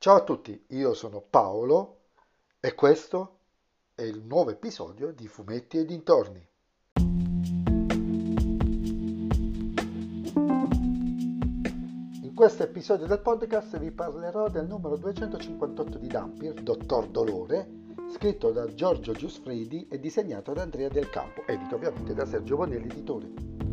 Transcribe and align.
Ciao 0.00 0.14
a 0.14 0.22
tutti, 0.22 0.64
io 0.68 0.94
sono 0.94 1.20
Paolo 1.20 2.02
e 2.60 2.72
questo 2.76 3.38
è 3.96 4.02
il 4.02 4.22
nuovo 4.22 4.50
episodio 4.50 5.10
di 5.10 5.26
Fumetti 5.26 5.76
e 5.76 5.84
dintorni. 5.84 6.48
In 12.22 12.32
questo 12.32 12.62
episodio 12.62 13.06
del 13.06 13.18
podcast 13.18 13.76
vi 13.80 13.90
parlerò 13.90 14.48
del 14.48 14.68
numero 14.68 14.96
258 14.96 15.98
di 15.98 16.06
Dampir, 16.06 16.52
Dottor 16.52 17.08
Dolore, 17.08 17.68
scritto 18.12 18.52
da 18.52 18.72
Giorgio 18.72 19.10
Giusfredi 19.14 19.88
e 19.90 19.98
disegnato 19.98 20.52
da 20.52 20.62
Andrea 20.62 20.88
Del 20.88 21.10
Campo, 21.10 21.44
edito 21.44 21.74
ovviamente 21.74 22.14
da 22.14 22.24
Sergio 22.24 22.54
Bonelli, 22.54 22.88
editore. 22.88 23.67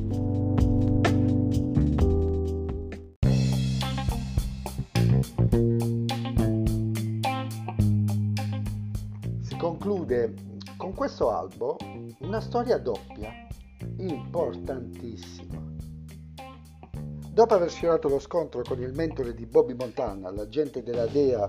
Conclude 9.58 10.34
con 10.78 10.94
questo 10.94 11.30
albo 11.32 11.78
una 12.20 12.42
storia 12.42 12.78
doppia 12.78 13.32
importantissima. 13.98 15.64
Dopo 17.30 17.54
aver 17.54 17.70
sfiorato 17.70 18.08
lo 18.08 18.20
scontro 18.20 18.62
con 18.62 18.82
il 18.82 18.94
mentore 18.94 19.34
di 19.34 19.46
Bobby 19.46 19.74
Montana, 19.74 20.32
l'agente 20.32 20.84
della 20.84 21.06
Dea 21.06 21.48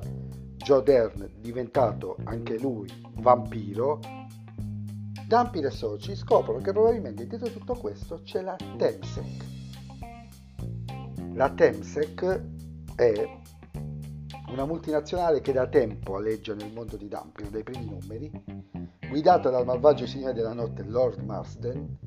Joe 0.56 0.82
Dern, 0.82 1.30
diventato 1.40 2.16
anche 2.24 2.58
lui 2.58 2.88
vampiro, 3.20 4.00
Dampir 5.26 5.66
e 5.66 5.70
soci 5.70 6.14
scoprono 6.14 6.60
che 6.60 6.70
probabilmente 6.70 7.26
dietro 7.26 7.50
tutto 7.50 7.74
questo 7.74 8.20
c'è 8.22 8.42
la 8.42 8.56
Temsec. 8.76 9.44
La 11.34 11.50
Temsec 11.50 12.42
è 12.94 13.40
una 14.48 14.64
multinazionale 14.64 15.40
che 15.40 15.52
da 15.52 15.66
tempo 15.66 16.16
aleggia 16.16 16.54
nel 16.54 16.72
mondo 16.72 16.96
di 16.96 17.08
Dumpling 17.08 17.50
dai 17.50 17.62
primi 17.62 17.86
numeri, 17.86 18.30
guidata 19.08 19.50
dal 19.50 19.64
malvagio 19.64 20.06
signore 20.06 20.34
della 20.34 20.52
notte 20.52 20.84
Lord 20.84 21.20
Marsden, 21.20 21.98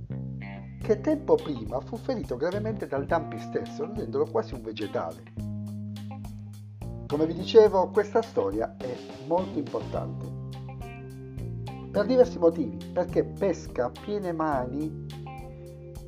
che 0.81 1.01
tempo 1.01 1.35
prima 1.35 1.79
fu 1.81 1.97
ferito 1.97 2.37
gravemente 2.37 2.87
dal 2.87 3.05
Dumpy 3.05 3.39
stesso, 3.39 3.83
rendendolo 3.83 4.25
quasi 4.25 4.53
un 4.53 4.61
vegetale. 4.61 5.23
Come 7.07 7.25
vi 7.25 7.33
dicevo, 7.33 7.89
questa 7.89 8.21
storia 8.21 8.75
è 8.77 8.95
molto 9.27 9.57
importante. 9.57 10.37
Per 11.91 12.05
diversi 12.05 12.37
motivi, 12.37 12.77
perché 12.93 13.23
pesca 13.25 13.85
a 13.85 13.91
piene 13.91 14.31
mani 14.31 15.07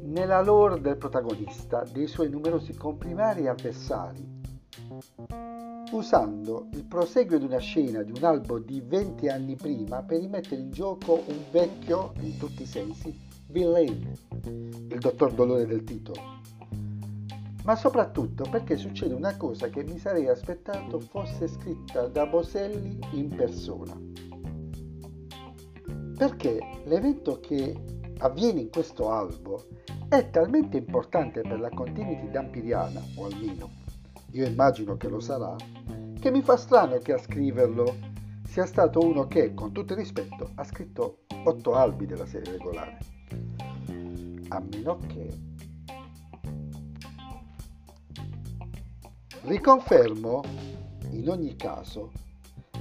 nella 0.04 0.42
lore 0.42 0.80
del 0.80 0.98
protagonista, 0.98 1.84
dei 1.92 2.08
suoi 2.08 2.30
numerosi 2.30 2.74
comprimari 2.76 3.44
e 3.44 3.50
avversari, 3.50 4.40
usando 5.92 6.68
il 6.74 6.86
proseguio 6.86 7.38
di 7.38 7.46
una 7.46 7.60
scena 7.60 8.02
di 8.02 8.12
un 8.12 8.24
albo 8.24 8.60
di 8.60 8.82
20 8.82 9.28
anni 9.28 9.56
prima 9.56 10.02
per 10.02 10.20
rimettere 10.20 10.62
in 10.62 10.72
gioco 10.72 11.24
un 11.28 11.44
vecchio, 11.52 12.14
in 12.22 12.38
tutti 12.38 12.64
i 12.64 12.66
sensi, 12.66 13.18
villain, 13.48 14.14
il 14.46 14.98
dottor 15.00 15.34
Dolore 15.34 15.66
del 15.66 15.84
titolo. 15.84 16.40
Ma 17.64 17.76
soprattutto 17.76 18.48
perché 18.50 18.76
succede 18.78 19.14
una 19.14 19.38
cosa 19.38 19.68
che 19.70 19.84
mi 19.84 20.00
sarei 20.00 20.28
aspettato 20.28 21.00
fosse 21.00 21.48
scritta 21.48 22.08
da 22.08 22.26
Boselli 22.26 23.00
in 23.12 23.28
persona. 23.36 23.96
Perché 26.18 26.60
l'evento 26.86 27.40
che 27.40 27.76
avviene 28.20 28.62
in 28.62 28.70
questo 28.70 29.12
albo 29.12 29.66
è 30.08 30.30
talmente 30.30 30.78
importante 30.78 31.42
per 31.42 31.60
la 31.60 31.70
continuity 31.70 32.30
dampiriana, 32.32 33.02
o 33.16 33.26
almeno 33.26 33.70
io 34.34 34.46
immagino 34.46 34.96
che 34.96 35.10
lo 35.10 35.20
sarà, 35.20 35.56
che 36.22 36.30
mi 36.30 36.44
fa 36.44 36.56
strano 36.56 37.00
che 37.00 37.14
a 37.14 37.18
scriverlo 37.18 37.98
sia 38.48 38.68
stato 38.68 39.00
uno 39.00 39.28
che, 39.28 39.56
con 39.56 39.72
tutto 39.72 39.94
il 39.94 40.00
rispetto, 40.00 40.52
ha 40.54 40.64
scritto 40.64 41.22
otto 41.46 41.74
albi 41.74 42.06
della 42.06 42.28
serie 42.28 42.52
regolare. 42.52 42.98
A 44.50 44.62
meno 44.72 45.00
che... 45.08 45.50
Riconfermo, 49.42 50.44
in 51.10 51.28
ogni 51.28 51.56
caso, 51.56 52.12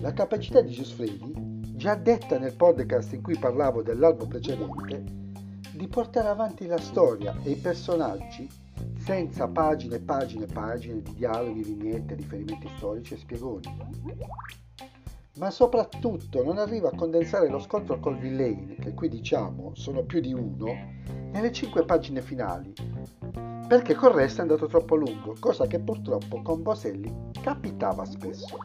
la 0.00 0.12
capacità 0.12 0.60
di 0.60 0.72
Giusfredi, 0.72 1.32
già 1.76 1.94
detta 1.94 2.38
nel 2.38 2.54
podcast 2.54 3.14
in 3.14 3.22
cui 3.22 3.38
parlavo 3.38 3.80
dell'albo 3.80 4.26
precedente, 4.26 5.04
di 5.72 5.88
portare 5.88 6.28
avanti 6.28 6.66
la 6.66 6.78
storia 6.78 7.34
e 7.42 7.52
i 7.52 7.56
personaggi 7.56 8.46
senza 8.98 9.48
pagine 9.48 9.96
e 9.96 10.00
pagine 10.00 10.44
e 10.44 10.52
pagine 10.52 11.02
di 11.02 11.14
dialoghi, 11.14 11.62
vignette, 11.62 12.14
riferimenti 12.14 12.68
storici 12.76 13.14
e 13.14 13.18
spiegoni. 13.18 13.66
Ma 15.36 15.50
soprattutto 15.50 16.42
non 16.42 16.58
arriva 16.58 16.88
a 16.88 16.96
condensare 16.96 17.48
lo 17.48 17.60
scontro 17.60 17.98
col 17.98 18.18
villain, 18.18 18.76
che 18.80 18.92
qui 18.92 19.08
diciamo 19.08 19.72
sono 19.74 20.02
più 20.02 20.20
di 20.20 20.34
uno, 20.34 20.66
nelle 21.32 21.52
cinque 21.52 21.84
pagine 21.84 22.20
finali, 22.20 22.72
perché 23.66 23.94
col 23.94 24.12
resto 24.12 24.38
è 24.38 24.42
andato 24.42 24.66
troppo 24.66 24.96
lungo, 24.96 25.34
cosa 25.38 25.66
che 25.66 25.78
purtroppo 25.78 26.42
con 26.42 26.62
Boselli 26.62 27.30
capitava 27.40 28.04
spesso. 28.04 28.58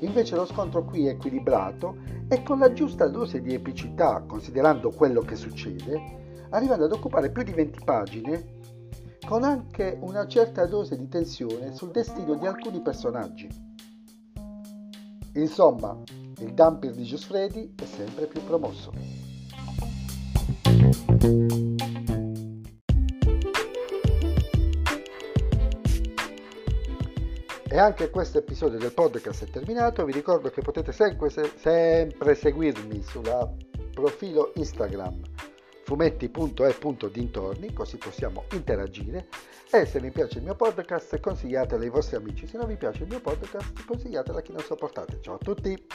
Invece 0.00 0.36
lo 0.36 0.46
scontro 0.46 0.84
qui 0.84 1.06
è 1.06 1.10
equilibrato 1.10 1.96
e 2.28 2.42
con 2.42 2.58
la 2.58 2.72
giusta 2.72 3.08
dose 3.08 3.40
di 3.40 3.54
epicità, 3.54 4.22
considerando 4.26 4.90
quello 4.90 5.20
che 5.20 5.34
succede, 5.34 6.46
arrivando 6.50 6.84
ad 6.84 6.92
occupare 6.92 7.30
più 7.30 7.42
di 7.42 7.52
20 7.52 7.84
pagine 7.84 8.53
con 9.26 9.42
anche 9.42 9.96
una 10.00 10.26
certa 10.26 10.66
dose 10.66 10.96
di 10.98 11.08
tensione 11.08 11.74
sul 11.74 11.90
destino 11.90 12.34
di 12.34 12.46
alcuni 12.46 12.80
personaggi. 12.80 13.48
Insomma, 15.34 15.98
il 16.38 16.52
dumper 16.52 16.92
di 16.92 17.04
Giusfredi 17.04 17.74
è 17.76 17.84
sempre 17.84 18.26
più 18.26 18.44
promosso. 18.44 18.92
E 27.66 27.78
anche 27.78 28.10
questo 28.10 28.38
episodio 28.38 28.78
del 28.78 28.92
podcast 28.92 29.46
è 29.46 29.50
terminato. 29.50 30.04
Vi 30.04 30.12
ricordo 30.12 30.50
che 30.50 30.60
potete 30.60 30.92
sempre, 30.92 31.28
sempre 31.30 32.34
seguirmi 32.36 33.02
sul 33.02 33.28
profilo 33.92 34.52
Instagram 34.54 35.22
fumetti.e.dintorni, 35.84 37.72
così 37.72 37.96
possiamo 37.96 38.44
interagire. 38.52 39.28
E 39.70 39.86
se 39.86 40.00
vi 40.00 40.10
piace 40.10 40.38
il 40.38 40.44
mio 40.44 40.54
podcast, 40.54 41.20
consigliatelo 41.20 41.82
ai 41.82 41.90
vostri 41.90 42.16
amici. 42.16 42.46
Se 42.46 42.56
non 42.56 42.66
vi 42.66 42.76
piace 42.76 43.02
il 43.02 43.08
mio 43.08 43.20
podcast, 43.20 43.84
consigliatelo 43.84 44.38
a 44.38 44.40
chi 44.40 44.52
non 44.52 44.62
sopportate. 44.62 45.18
Ciao 45.20 45.34
a 45.34 45.38
tutti! 45.38 45.86